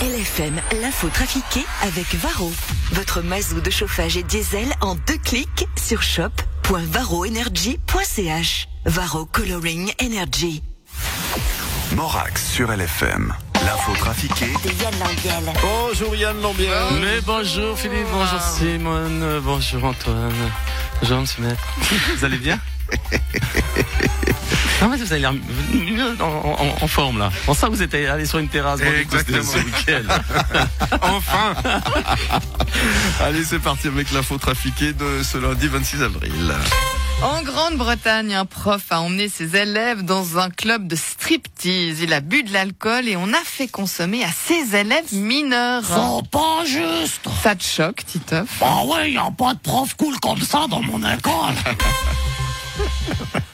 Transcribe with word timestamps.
LFM, 0.00 0.60
l'info 0.80 1.08
trafiquée 1.08 1.66
avec 1.82 2.14
Varro. 2.14 2.52
Votre 2.92 3.20
mazou 3.20 3.60
de 3.60 3.68
chauffage 3.68 4.16
et 4.16 4.22
diesel 4.22 4.72
en 4.80 4.94
deux 4.94 5.18
clics 5.18 5.66
sur 5.76 6.02
shop.varroenergy.ch. 6.02 8.68
Varro 8.84 9.26
Coloring 9.26 9.92
Energy. 10.00 10.62
Morax 11.96 12.48
sur 12.48 12.70
LFM. 12.70 13.34
L'info 13.66 13.92
trafiquée 13.98 14.52
De 14.64 14.70
Yann 14.80 14.94
Lambiel. 15.00 15.52
Bonjour 15.60 16.14
Yann 16.14 16.40
Lambiel. 16.42 16.92
Mais 17.00 17.20
bonjour 17.22 17.76
Philippe, 17.76 18.06
bonjour 18.12 18.40
Simone, 18.40 19.20
euh, 19.24 19.40
bonjour 19.42 19.82
Antoine, 19.82 20.52
bonjour 21.00 21.22
Monsieur 21.22 21.42
Maître. 21.42 21.66
Vous 22.16 22.24
allez 22.24 22.38
bien? 22.38 22.60
Non 24.80 24.88
mais 24.88 24.96
vous 24.96 25.10
avez 25.12 25.20
l'air 25.20 25.32
mieux 25.72 26.16
en, 26.20 26.24
en- 26.24 26.76
en 26.84 26.86
forme 26.88 27.18
là. 27.18 27.30
Bon 27.46 27.54
ça 27.54 27.68
vous 27.68 27.82
êtes 27.82 27.94
allé 27.94 28.26
sur 28.26 28.38
une 28.38 28.48
terrasse 28.48 28.80
Exactement. 28.80 29.42
ce 29.42 29.58
week-end. 29.58 30.04
Enfin 31.02 31.54
Allez, 33.20 33.44
c'est 33.44 33.58
parti 33.58 33.88
avec 33.88 34.12
l'info 34.12 34.38
trafiquée 34.38 34.92
de 34.92 35.22
ce 35.24 35.36
lundi 35.38 35.66
26 35.66 36.02
avril. 36.02 36.54
En 37.20 37.42
Grande-Bretagne, 37.42 38.32
un 38.34 38.44
prof 38.44 38.80
a 38.90 39.00
emmené 39.00 39.28
ses 39.28 39.56
élèves 39.56 40.02
dans 40.04 40.38
un 40.38 40.50
club 40.50 40.86
de 40.86 40.94
striptease. 40.94 42.00
Il 42.00 42.12
a 42.12 42.20
bu 42.20 42.44
de 42.44 42.52
l'alcool 42.52 43.08
et 43.08 43.16
on 43.16 43.32
a 43.32 43.42
fait 43.44 43.66
consommer 43.66 44.22
à 44.22 44.28
ses 44.30 44.76
élèves 44.76 45.12
mineurs. 45.12 45.82
C'est 45.84 46.30
pas 46.30 46.64
juste. 46.64 47.28
Ça 47.42 47.56
te 47.56 47.64
choque, 47.64 48.04
Titeuf? 48.06 48.48
Ah 48.60 48.84
ouais, 48.84 49.10
y 49.10 49.18
a 49.18 49.28
pas 49.36 49.54
de 49.54 49.58
prof 49.58 49.92
cool 49.96 50.14
comme 50.20 50.40
ça 50.40 50.66
dans 50.70 50.80
mon 50.82 50.98
école. 51.00 51.54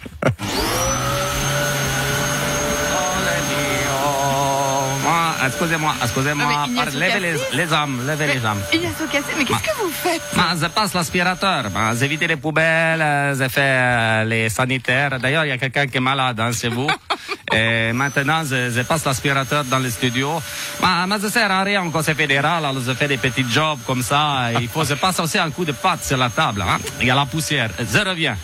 Excusez-moi, 5.46 5.94
excusez-moi, 6.02 6.46
Ah, 6.56 6.84
levez 6.86 7.20
les, 7.20 7.32
Cassis 7.32 7.54
les 7.54 7.72
âmes, 7.72 8.00
levez 8.06 8.26
les 8.34 8.46
âmes. 8.46 8.60
Ignacio 8.72 9.06
Cassé, 9.06 9.26
mais 9.36 9.44
qu'est-ce 9.44 9.62
que 9.62 9.76
vous 9.82 9.90
faites 9.90 10.22
Ah, 10.36 10.54
je 10.60 10.66
passe 10.66 10.94
l'aspirateur, 10.94 11.64
ah, 11.74 11.92
j'évite 11.98 12.22
les 12.26 12.36
poubelles, 12.36 13.00
euh, 13.02 13.34
je 13.34 13.48
fais 13.48 13.60
euh, 13.62 14.24
les 14.24 14.48
sanitaires. 14.48 15.18
D'ailleurs, 15.20 15.44
il 15.44 15.48
y 15.48 15.52
a 15.52 15.58
quelqu'un 15.58 15.86
qui 15.86 15.96
est 15.96 16.00
malade 16.00 16.38
hein, 16.40 16.50
chez 16.52 16.68
vous. 16.68 16.88
Et 17.52 17.92
maintenant, 17.92 18.42
je, 18.44 18.70
je 18.70 18.80
passe 18.82 19.04
l'aspirateur 19.04 19.64
dans 19.64 19.78
le 19.78 19.90
studio. 19.90 20.42
Mais, 20.82 21.06
mais 21.06 21.16
je 21.22 21.28
sers 21.28 21.50
à 21.50 21.62
rien 21.62 21.88
quand 21.92 22.02
c'est 22.02 22.14
fédéral, 22.14 22.64
alors 22.64 22.82
je 22.84 22.92
fais 22.92 23.06
des 23.06 23.18
petits 23.18 23.46
jobs 23.48 23.78
comme 23.86 24.02
ça. 24.02 24.50
Il 24.60 24.68
faut 24.68 24.84
je 24.84 24.94
passe 24.94 25.20
aussi 25.20 25.38
un 25.38 25.50
coup 25.50 25.64
de 25.64 25.72
patte 25.72 26.04
sur 26.04 26.16
la 26.16 26.30
table. 26.30 26.62
Hein. 26.62 26.78
Il 27.00 27.06
y 27.06 27.10
a 27.10 27.14
la 27.14 27.26
poussière. 27.26 27.70
Je 27.78 27.98
reviens. 27.98 28.36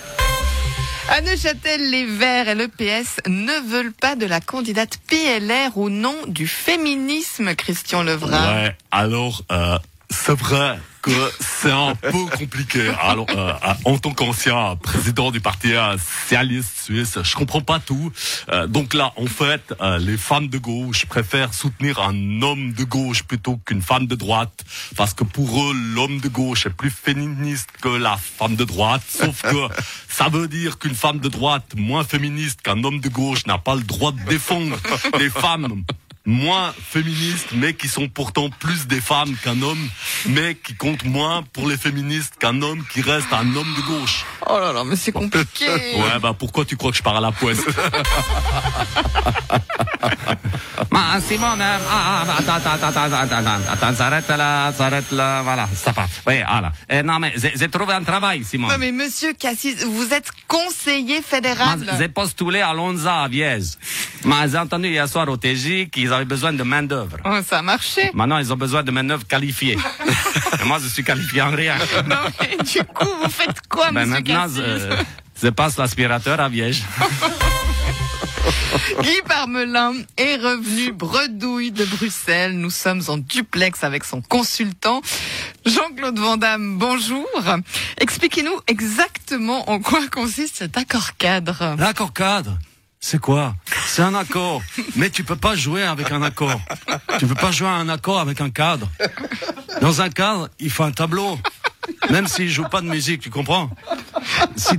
À 1.12 1.22
Neuchâtel, 1.22 1.90
les 1.90 2.06
Verts 2.06 2.50
et 2.50 2.54
le 2.54 2.68
PS 2.68 3.16
ne 3.26 3.68
veulent 3.68 3.92
pas 3.92 4.14
de 4.14 4.26
la 4.26 4.40
candidate 4.40 4.96
PLR 5.08 5.76
au 5.76 5.90
nom 5.90 6.14
du 6.28 6.46
féminisme, 6.46 7.56
Christian 7.56 8.04
Levrin. 8.04 8.70
Alors 8.92 9.42
euh, 9.50 9.76
c'est 10.10 10.38
vrai 10.38 10.78
que 11.02 11.10
c'est 11.40 11.70
un 11.70 11.94
peu 11.94 12.26
compliqué. 12.36 12.90
Alors, 13.00 13.26
euh, 13.30 13.52
en 13.84 13.98
tant 13.98 14.12
qu'ancien 14.12 14.76
président 14.76 15.30
du 15.30 15.40
parti 15.40 15.72
euh, 15.72 15.96
socialiste 15.96 16.84
suisse, 16.84 17.18
je 17.22 17.34
comprends 17.34 17.62
pas 17.62 17.78
tout. 17.78 18.12
Euh, 18.50 18.66
donc 18.66 18.92
là, 18.92 19.12
en 19.16 19.26
fait, 19.26 19.74
euh, 19.80 19.98
les 19.98 20.18
femmes 20.18 20.48
de 20.48 20.58
gauche 20.58 21.06
préfèrent 21.06 21.54
soutenir 21.54 22.00
un 22.00 22.42
homme 22.42 22.72
de 22.72 22.84
gauche 22.84 23.22
plutôt 23.22 23.56
qu'une 23.64 23.80
femme 23.80 24.06
de 24.06 24.14
droite, 24.14 24.64
parce 24.96 25.14
que 25.14 25.24
pour 25.24 25.62
eux, 25.62 25.74
l'homme 25.94 26.20
de 26.20 26.28
gauche 26.28 26.66
est 26.66 26.70
plus 26.70 26.90
féministe 26.90 27.70
que 27.80 27.88
la 27.88 28.16
femme 28.18 28.56
de 28.56 28.64
droite. 28.64 29.02
Sauf 29.08 29.42
que 29.42 29.74
ça 30.08 30.28
veut 30.28 30.48
dire 30.48 30.78
qu'une 30.78 30.94
femme 30.94 31.20
de 31.20 31.28
droite 31.28 31.72
moins 31.76 32.04
féministe 32.04 32.60
qu'un 32.62 32.84
homme 32.84 33.00
de 33.00 33.08
gauche 33.08 33.46
n'a 33.46 33.58
pas 33.58 33.74
le 33.74 33.82
droit 33.82 34.12
de 34.12 34.20
défendre 34.28 34.76
les 35.18 35.30
femmes 35.30 35.82
moins 36.26 36.72
féministes, 36.78 37.48
mais 37.52 37.74
qui 37.74 37.88
sont 37.88 38.08
pourtant 38.08 38.50
plus 38.50 38.86
des 38.86 39.00
femmes 39.00 39.34
qu'un 39.42 39.60
homme, 39.62 39.88
mais 40.26 40.54
qui 40.54 40.74
comptent 40.74 41.04
moins 41.04 41.42
pour 41.52 41.66
les 41.68 41.76
féministes 41.76 42.34
qu'un 42.38 42.60
homme 42.62 42.84
qui 42.92 43.00
reste 43.00 43.32
un 43.32 43.54
homme 43.54 43.74
de 43.76 43.82
gauche. 43.82 44.24
Oh 44.48 44.58
là 44.58 44.72
là, 44.72 44.84
mais 44.84 44.96
c'est 44.96 45.12
compliqué. 45.12 45.66
Ouais, 46.00 46.18
bah 46.20 46.34
pourquoi 46.38 46.64
tu 46.64 46.76
crois 46.76 46.90
que 46.90 46.96
je 46.96 47.02
pars 47.02 47.16
à 47.16 47.20
la 47.20 47.32
poisse 47.32 47.58
Ah, 51.12 51.20
Simone, 51.20 51.60
euh, 51.60 51.78
ah, 51.90 52.24
ah, 52.24 52.36
attends, 52.38 52.52
attends, 52.54 52.70
attends, 52.86 53.02
attends, 53.02 53.16
attends, 53.16 53.36
attends, 53.36 53.72
attends, 53.72 53.94
s'arrête 53.94 54.28
là, 54.28 54.72
s'arrête 54.72 55.10
là, 55.10 55.42
voilà, 55.42 55.68
ça 55.74 55.92
passe. 55.92 56.22
Oui, 56.24 56.34
voilà. 56.48 56.72
Eh, 56.88 57.02
non, 57.02 57.18
mais 57.18 57.34
j'ai 57.36 57.68
trouvé 57.68 57.94
un 57.94 58.04
travail, 58.04 58.44
Simone. 58.44 58.70
Non 58.70 58.78
mais 58.78 58.92
monsieur 58.92 59.32
Cassis, 59.32 59.84
vous 59.84 60.14
êtes 60.14 60.30
conseiller 60.46 61.20
fédéral. 61.20 61.80
Moi, 61.80 61.94
J'ai 61.98 62.08
postulé 62.08 62.60
à 62.60 62.72
Lonza, 62.72 63.22
à 63.22 63.28
Viège. 63.28 63.70
Mais 64.24 64.48
j'ai 64.48 64.58
entendu 64.58 64.88
hier 64.88 65.08
soir 65.08 65.28
au 65.28 65.36
TJ 65.36 65.90
qu'ils 65.90 66.09
avaient 66.12 66.24
besoin 66.24 66.52
de 66.52 66.62
main-d'œuvre. 66.62 67.16
Oh, 67.24 67.38
ça 67.46 67.58
a 67.58 67.62
marché. 67.62 68.10
Maintenant, 68.14 68.38
ils 68.38 68.52
ont 68.52 68.56
besoin 68.56 68.82
de 68.82 68.90
main-d'œuvre 68.90 69.26
qualifiée. 69.26 69.76
Et 70.60 70.64
moi, 70.64 70.78
je 70.82 70.88
suis 70.88 71.04
qualifié 71.04 71.42
en 71.42 71.50
rien. 71.50 71.76
Non 72.06 72.16
mais 72.40 72.56
du 72.64 72.84
coup, 72.84 73.08
vous 73.22 73.30
faites 73.30 73.60
quoi, 73.68 73.90
Ben, 73.92 74.06
monsieur 74.06 74.34
maintenant, 74.34 74.46
je 75.42 75.48
passe 75.48 75.76
l'aspirateur 75.78 76.40
à 76.40 76.48
Viège. 76.48 76.82
Guy 79.02 79.20
Parmelin 79.26 79.92
est 80.16 80.36
revenu 80.36 80.92
bredouille 80.92 81.70
de 81.70 81.84
Bruxelles. 81.84 82.52
Nous 82.58 82.70
sommes 82.70 83.02
en 83.08 83.16
duplex 83.18 83.84
avec 83.84 84.04
son 84.04 84.20
consultant. 84.22 85.00
Jean-Claude 85.66 86.18
Vandamme, 86.18 86.78
bonjour. 86.78 87.26
Expliquez-nous 87.98 88.58
exactement 88.66 89.68
en 89.70 89.80
quoi 89.80 90.00
consiste 90.10 90.56
cet 90.56 90.76
accord 90.76 91.16
cadre. 91.16 91.76
L'accord 91.78 92.12
cadre, 92.12 92.58
c'est 93.00 93.18
quoi? 93.18 93.54
C'est 93.86 94.02
un 94.02 94.14
accord. 94.14 94.62
Mais 94.94 95.10
tu 95.10 95.24
peux 95.24 95.36
pas 95.36 95.56
jouer 95.56 95.82
avec 95.82 96.12
un 96.12 96.22
accord. 96.22 96.60
Tu 97.18 97.26
peux 97.26 97.34
pas 97.34 97.50
jouer 97.50 97.68
un 97.68 97.88
accord 97.88 98.20
avec 98.20 98.40
un 98.40 98.50
cadre. 98.50 98.88
Dans 99.80 100.00
un 100.00 100.10
cadre, 100.10 100.48
il 100.60 100.70
faut 100.70 100.84
un 100.84 100.92
tableau. 100.92 101.38
Même 102.10 102.28
s'il 102.28 102.50
joue 102.50 102.64
pas 102.68 102.82
de 102.82 102.86
musique, 102.86 103.22
tu 103.22 103.30
comprends? 103.30 103.70
Si 104.54 104.78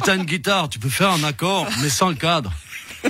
t'as 0.00 0.14
une 0.14 0.24
guitare, 0.24 0.68
tu 0.68 0.78
peux 0.78 0.88
faire 0.88 1.10
un 1.10 1.24
accord, 1.24 1.66
mais 1.82 1.90
sans 1.90 2.08
le 2.08 2.14
cadre. 2.14 2.52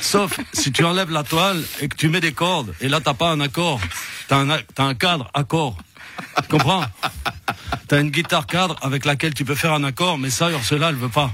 Sauf 0.01 0.39
si 0.53 0.73
tu 0.73 0.85
enlèves 0.85 1.11
la 1.11 1.23
toile 1.23 1.63
et 1.81 1.89
que 1.89 1.97
tu 1.97 2.09
mets 2.09 2.21
des 2.21 2.33
cordes. 2.33 2.75
Et 2.81 2.89
là, 2.89 3.01
t'as 3.01 3.15
pas 3.15 3.31
un 3.31 3.41
accord. 3.41 3.81
T'as 4.29 4.39
un, 4.39 4.59
un 4.79 4.95
cadre, 4.95 5.31
accord. 5.35 5.77
Tu 6.43 6.49
comprends? 6.49 6.85
T'as 7.87 8.01
une 8.01 8.11
guitare 8.11 8.47
cadre 8.47 8.77
avec 8.83 9.05
laquelle 9.05 9.35
tu 9.35 9.45
peux 9.45 9.55
faire 9.55 9.73
un 9.73 9.85
accord, 9.85 10.17
mais 10.19 10.31
ça, 10.31 10.51
Ursula, 10.51 10.89
elle 10.89 10.97
veut 10.97 11.09
pas. 11.09 11.31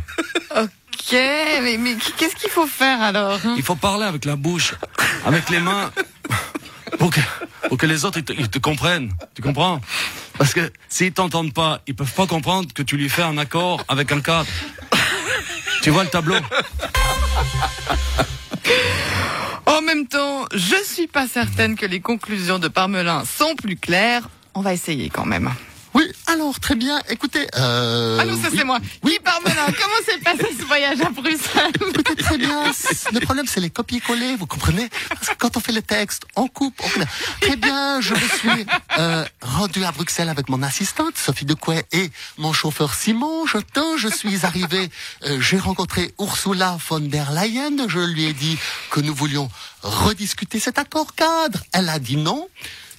Ok, 1.06 1.12
mais, 1.62 1.76
mais 1.78 1.94
qu'est-ce 2.16 2.34
qu'il 2.34 2.50
faut 2.50 2.66
faire 2.66 3.00
alors? 3.00 3.38
Il 3.56 3.62
faut 3.62 3.76
parler 3.76 4.06
avec 4.06 4.24
la 4.24 4.34
bouche, 4.34 4.74
avec 5.24 5.50
les 5.50 5.60
mains, 5.60 5.92
pour 6.98 7.10
que, 7.10 7.20
pour 7.68 7.78
que 7.78 7.86
les 7.86 8.04
autres 8.04 8.18
ils 8.18 8.24
te, 8.24 8.32
ils 8.32 8.48
te 8.48 8.58
comprennent. 8.58 9.12
Tu 9.36 9.40
comprends? 9.40 9.80
Parce 10.36 10.52
que 10.52 10.72
s'ils 10.88 11.12
t'entendent 11.12 11.54
pas, 11.54 11.80
ils 11.86 11.94
peuvent 11.94 12.12
pas 12.12 12.26
comprendre 12.26 12.72
que 12.74 12.82
tu 12.82 12.96
lui 12.96 13.08
fais 13.08 13.22
un 13.22 13.38
accord 13.38 13.84
avec 13.86 14.10
un 14.10 14.20
cadre. 14.20 14.48
Tu 15.82 15.90
vois 15.90 16.02
le 16.02 16.10
tableau? 16.10 16.34
En 19.66 19.82
même 19.82 20.08
temps, 20.08 20.46
je 20.52 20.82
suis 20.84 21.06
pas 21.06 21.28
certaine 21.28 21.76
que 21.76 21.86
les 21.86 22.00
conclusions 22.00 22.58
de 22.58 22.66
Parmelin 22.66 23.22
sont 23.24 23.54
plus 23.54 23.76
claires. 23.76 24.28
On 24.54 24.60
va 24.60 24.72
essayer 24.72 25.08
quand 25.08 25.24
même. 25.26 25.52
Oui, 26.28 26.34
alors 26.34 26.58
très 26.60 26.74
bien. 26.74 27.00
Écoutez, 27.08 27.46
euh, 27.56 28.18
Ah 28.20 28.24
non, 28.24 28.40
ça 28.40 28.48
oui. 28.50 28.56
c'est 28.58 28.64
moi. 28.64 28.78
Guy 29.04 29.18
Parmelin, 29.22 29.66
comment 29.66 30.00
s'est 30.04 30.18
passé 30.18 30.54
ce 30.58 30.64
voyage 30.64 31.00
à 31.00 31.10
Bruxelles 31.10 31.70
Écoutez, 31.90 32.16
très 32.16 32.38
bien. 32.38 32.64
Le 33.12 33.20
problème, 33.20 33.46
c'est 33.46 33.60
les 33.60 33.70
copier-coller, 33.70 34.36
vous 34.36 34.46
comprenez 34.46 34.88
Parce 35.08 35.28
que 35.28 35.34
quand 35.38 35.56
on 35.56 35.60
fait 35.60 35.72
le 35.72 35.82
texte, 35.82 36.24
on 36.36 36.48
coupe. 36.48 36.80
On. 36.84 36.88
Très 37.40 37.56
bien, 37.56 38.00
je 38.00 38.14
me 38.14 38.18
suis 38.20 38.66
euh, 38.98 39.24
rendu 39.42 39.84
à 39.84 39.92
Bruxelles 39.92 40.28
avec 40.28 40.48
mon 40.48 40.62
assistante, 40.62 41.16
Sophie 41.16 41.44
Decouet, 41.44 41.84
et 41.92 42.10
mon 42.38 42.52
chauffeur 42.52 42.94
Simon. 42.94 43.46
Je, 43.46 43.58
je 43.96 44.08
suis 44.08 44.44
arrivé, 44.44 44.90
euh, 45.24 45.40
j'ai 45.40 45.58
rencontré 45.58 46.14
Ursula 46.18 46.78
von 46.88 47.00
der 47.00 47.32
Leyen. 47.32 47.88
Je 47.88 47.98
lui 48.00 48.24
ai 48.24 48.32
dit 48.32 48.58
que 48.90 49.00
nous 49.00 49.14
voulions 49.14 49.50
rediscuter 49.82 50.58
cet 50.60 50.78
accord 50.78 51.14
cadre. 51.14 51.60
Elle 51.72 51.88
a 51.88 51.98
dit 51.98 52.16
non. 52.16 52.48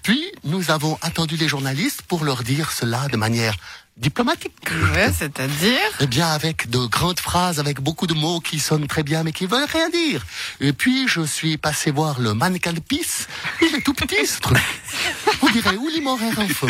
Puis, 0.07 0.31
nous 0.45 0.71
avons 0.71 0.97
attendu 1.01 1.35
les 1.35 1.49
journalistes 1.49 2.01
pour 2.03 2.23
leur 2.23 2.41
dire 2.41 2.71
cela 2.71 3.09
de 3.09 3.17
manière 3.17 3.53
diplomatique. 3.97 4.53
Ouais, 4.93 5.11
c'est-à-dire 5.11 5.81
Eh 5.99 6.07
bien, 6.07 6.29
avec 6.29 6.69
de 6.69 6.85
grandes 6.85 7.19
phrases, 7.19 7.59
avec 7.59 7.81
beaucoup 7.81 8.07
de 8.07 8.13
mots 8.13 8.39
qui 8.39 8.59
sonnent 8.59 8.87
très 8.87 9.03
bien, 9.03 9.23
mais 9.23 9.33
qui 9.33 9.47
veulent 9.47 9.67
rien 9.69 9.89
dire. 9.89 10.25
Et 10.61 10.71
puis, 10.71 11.09
je 11.09 11.19
suis 11.23 11.57
passé 11.57 11.91
voir 11.91 12.21
le 12.21 12.33
mannequin 12.33 12.71
de 12.71 12.79
pisse. 12.79 13.27
Il 13.61 13.75
est 13.75 13.81
tout 13.81 13.93
petit, 13.93 14.25
ce 14.25 14.39
truc. 14.39 14.57
On 15.41 15.49
dirait 15.49 15.75
Ouli 15.75 15.99
Morer 15.99 16.31
feu? 16.31 16.67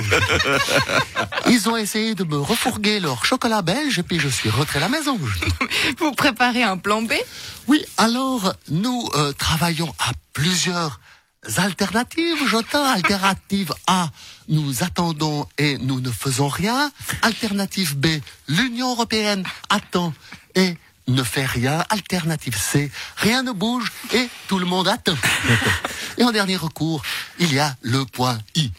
Ils 1.48 1.70
ont 1.70 1.78
essayé 1.78 2.16
de 2.16 2.24
me 2.24 2.38
refourguer 2.40 3.00
leur 3.00 3.24
chocolat 3.24 3.62
belge, 3.62 4.00
et 4.00 4.04
puis 4.04 4.20
je 4.20 4.30
suis 4.30 4.50
rentré 4.50 4.80
à 4.80 4.82
la 4.82 4.90
maison. 4.90 5.20
Vous 6.00 6.12
préparez 6.14 6.64
un 6.64 6.78
plan 6.80 7.04
B? 7.04 7.14
Oui, 7.68 7.86
alors, 7.98 8.56
nous 8.70 9.08
euh, 9.14 9.32
travaillons 9.34 9.94
à 10.00 10.10
plusieurs 10.34 11.00
alternatives. 11.56 12.38
J'entends 12.48 12.86
alternative 12.86 13.74
A, 13.88 14.10
nous 14.50 14.84
attendons 14.84 15.48
et 15.58 15.78
nous 15.78 16.02
ne 16.02 16.12
faisons 16.12 16.48
rien. 16.48 16.92
Alternative 17.22 17.98
B, 17.98 18.08
l'Union 18.48 18.92
européenne 18.92 19.44
attend 19.70 20.14
et 20.56 20.76
ne 21.08 21.24
fait 21.24 21.46
rien. 21.46 21.86
Alternative 21.90 22.58
C, 22.58 22.92
rien 23.16 23.44
ne 23.44 23.52
bouge 23.54 23.92
et 24.14 24.28
tout 24.48 24.60
le 24.60 24.66
monde 24.66 24.88
attend. 24.88 25.16
Et 26.18 26.24
en 26.24 26.32
dernier 26.32 26.58
recours, 26.58 27.02
il 27.40 27.54
y 27.54 27.60
a 27.60 27.76
le 27.82 28.06
point 28.06 28.38
I. 28.56 28.72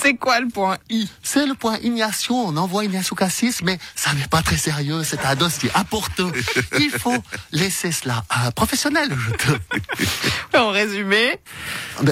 C'est 0.00 0.14
quoi 0.14 0.40
le 0.40 0.48
point 0.48 0.78
I? 0.90 1.08
C'est 1.22 1.46
le 1.46 1.54
point 1.54 1.78
Ignation. 1.78 2.48
On 2.48 2.56
envoie 2.56 2.84
Ignacio 2.84 3.14
Cassis, 3.14 3.62
mais 3.62 3.78
ça 3.94 4.12
n'est 4.14 4.26
pas 4.26 4.42
très 4.42 4.56
sérieux. 4.56 5.04
C'est 5.04 5.24
un 5.24 5.36
dossier 5.36 5.70
important. 5.76 6.30
Il 6.78 6.90
faut 6.90 7.22
laisser 7.52 7.92
cela 7.92 8.24
à 8.28 8.48
un 8.48 8.50
professionnel. 8.50 9.16
Je 9.16 9.30
te... 9.36 10.56
En 10.58 10.70
résumé, 10.70 11.38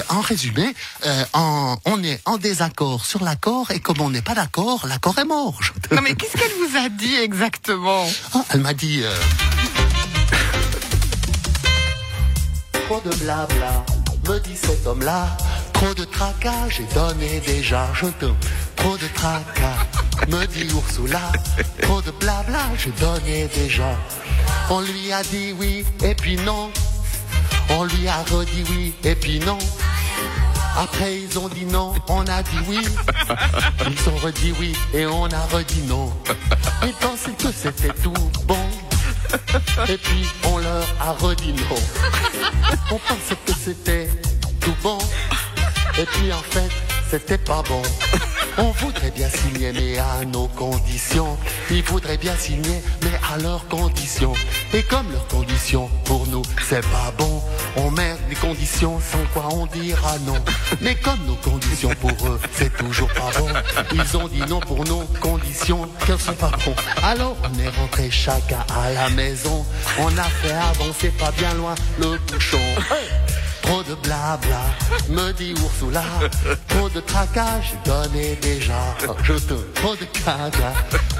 en 0.09 0.21
résumé, 0.21 0.73
euh, 1.05 1.23
en- 1.33 1.77
on 1.85 2.03
est 2.03 2.19
en 2.25 2.37
désaccord 2.37 3.05
sur 3.05 3.23
l'accord 3.23 3.71
et 3.71 3.79
comme 3.79 3.99
on 4.01 4.09
n'est 4.09 4.21
pas 4.21 4.35
d'accord, 4.35 4.85
l'accord 4.87 5.17
est 5.19 5.25
mort. 5.25 5.59
Non 5.91 6.01
mais 6.01 6.15
qu'est-ce 6.15 6.37
qu'elle 6.37 6.51
vous 6.69 6.77
a 6.77 6.89
dit 6.89 7.15
exactement? 7.15 8.05
Ah, 8.33 8.43
elle 8.51 8.61
m'a 8.61 8.73
dit. 8.73 9.01
euh, 9.03 9.13
Trop 12.87 13.01
de 13.05 13.15
blabla, 13.15 13.85
me 14.27 14.39
dit 14.39 14.55
cet 14.57 14.85
homme-là. 14.85 15.37
Trop 15.73 15.93
de 15.93 16.03
tracas, 16.03 16.69
j'ai 16.69 16.83
donné 16.93 17.39
déjà, 17.39 17.87
je 17.93 18.05
te. 18.07 18.25
Trop 18.75 18.97
de 18.97 19.07
tracas, 19.15 19.77
me 20.27 20.45
dit 20.45 20.67
Ursula. 20.73 21.31
Trop 21.81 22.01
de 22.01 22.11
blabla, 22.11 22.59
j'ai 22.77 22.91
donné 22.91 23.47
déjà. 23.55 23.97
On 24.69 24.81
lui 24.81 25.11
a 25.11 25.23
dit 25.23 25.53
oui, 25.57 25.85
et 26.03 26.13
puis 26.15 26.35
non. 26.37 26.71
On 27.71 27.83
lui 27.85 28.07
a 28.07 28.23
redit 28.23 28.63
oui, 28.69 28.93
et 29.03 29.15
puis 29.15 29.39
non. 29.39 29.57
Après 30.77 31.17
ils 31.17 31.37
ont 31.37 31.49
dit 31.49 31.65
non, 31.65 31.93
on 32.07 32.21
a 32.27 32.43
dit 32.43 32.59
oui. 32.67 32.79
Ils 33.89 34.09
ont 34.09 34.17
redit 34.17 34.53
oui 34.59 34.73
et 34.93 35.05
on 35.05 35.25
a 35.25 35.45
redit 35.53 35.81
non. 35.87 36.13
Ils 36.83 36.93
pensaient 36.93 37.31
que 37.31 37.51
c'était 37.51 37.93
tout 38.01 38.13
bon. 38.45 38.57
Et 39.87 39.97
puis 39.97 40.25
on 40.45 40.57
leur 40.57 40.87
a 40.99 41.13
redit 41.13 41.53
non. 41.53 41.75
On 42.91 42.97
pensait 42.97 43.37
que 43.45 43.53
c'était 43.53 44.09
tout 44.59 44.75
bon. 44.83 44.97
Et 45.97 46.05
puis 46.05 46.31
en 46.33 46.41
fait, 46.41 46.69
c'était 47.09 47.37
pas 47.37 47.61
bon. 47.67 47.81
On 48.57 48.71
voudrait 48.71 49.11
bien 49.11 49.29
signer, 49.29 49.71
mais 49.73 49.97
à 49.97 50.25
nos 50.25 50.47
conditions. 50.47 51.37
Ils 51.69 51.83
voudraient 51.83 52.17
bien 52.17 52.35
signer, 52.35 52.81
mais 53.03 53.19
à 53.33 53.37
leurs 53.37 53.67
conditions. 53.67 54.33
Et 54.73 54.83
comme 54.83 55.11
leurs 55.11 55.27
conditions, 55.27 55.89
pour 56.05 56.27
nous, 56.27 56.43
c'est 56.67 56.81
pas 56.81 57.13
bon. 57.17 57.41
On 57.77 57.89
met 57.91 58.15
des 58.29 58.35
conditions 58.35 58.99
sans 58.99 59.23
quoi 59.33 59.47
on 59.53 59.65
dira 59.67 60.17
non. 60.25 60.37
Mais 60.81 60.95
comme 60.95 61.19
nos 61.25 61.35
conditions 61.35 61.91
pour 62.01 62.11
eux, 62.27 62.39
c'est 62.53 62.75
toujours 62.75 63.09
pas 63.13 63.31
bon. 63.37 63.47
Ils 63.93 64.17
ont 64.17 64.27
dit 64.27 64.41
non 64.49 64.59
pour 64.59 64.83
nos 64.85 65.03
conditions, 65.21 65.87
qu'elles 66.05 66.19
sont 66.19 66.33
pas 66.33 66.51
bons. 66.65 66.75
Alors 67.03 67.37
on 67.43 67.59
est 67.59 67.69
rentré 67.69 68.11
chacun 68.11 68.65
à 68.75 68.91
la 68.91 69.09
maison. 69.09 69.65
On 69.99 70.17
a 70.17 70.23
fait 70.23 70.51
avancer 70.51 71.09
pas 71.09 71.31
bien 71.31 71.53
loin 71.53 71.75
le 71.99 72.17
bouchon. 72.27 72.59
Trop 73.71 73.83
de 73.83 73.95
blabla, 73.95 74.63
me 75.07 75.31
dit 75.31 75.53
Ursula. 75.53 76.03
Trop 76.67 76.89
de 76.89 76.99
tracas, 76.99 77.61
j'ai 77.61 77.89
donné 77.89 78.35
déjà. 78.41 78.97
Je 79.23 79.35
te, 79.35 79.53
trop 79.75 79.95
de 79.95 80.03
caca, 80.03 80.73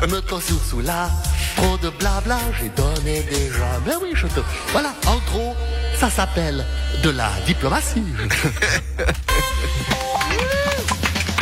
me 0.09 0.19
cause 0.19 0.49
Ursula. 0.49 1.09
Trop 1.55 1.77
de 1.77 1.89
blabla, 1.91 2.39
j'ai 2.59 2.67
donné 2.75 3.23
déjà. 3.23 3.79
Mais 3.85 3.95
oui, 4.01 4.09
je 4.15 4.27
te. 4.27 4.41
Voilà, 4.73 4.93
en 5.07 5.15
gros, 5.31 5.55
ça 5.97 6.09
s'appelle 6.09 6.65
de 7.01 7.11
la 7.11 7.29
diplomatie. 7.45 8.03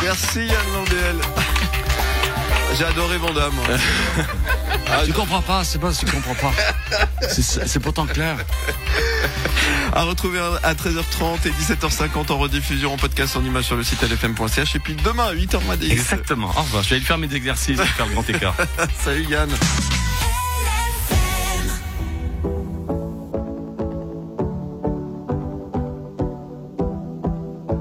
Merci 0.03 0.45
Yann 0.45 0.73
Landel. 0.75 1.21
J'ai 2.77 2.85
adoré 2.85 3.17
Vandame. 3.17 3.59
Tu 5.05 5.13
comprends 5.13 5.41
pas, 5.41 5.63
c'est 5.63 5.79
pas, 5.79 5.91
tu 5.91 6.05
comprends 6.05 6.35
pas. 6.35 6.51
C'est- 7.29 7.79
pourtant 7.79 8.05
clair. 8.05 8.37
À 9.93 10.03
retrouver 10.03 10.39
à 10.63 10.73
13h30 10.73 11.47
et 11.47 11.51
17h50 11.51 12.31
en 12.31 12.37
rediffusion 12.37 12.93
en 12.93 12.97
podcast 12.97 13.35
en 13.35 13.43
image 13.43 13.65
sur 13.65 13.75
le 13.75 13.83
site 13.83 14.01
lfm.ch 14.03 14.75
et 14.75 14.79
puis 14.79 14.95
demain 14.95 15.25
à 15.27 15.33
8h10. 15.33 15.91
Exactement. 15.91 16.47
Au 16.55 16.61
revoir. 16.61 16.83
Je 16.83 16.89
vais 16.89 16.95
aller 16.97 17.05
faire 17.05 17.17
mes 17.17 17.33
exercices 17.33 17.79
et 17.79 17.85
faire 17.85 18.05
le 18.07 18.13
grand 18.13 18.29
écart. 18.29 18.55
Salut 19.03 19.25
Yann. 19.25 19.49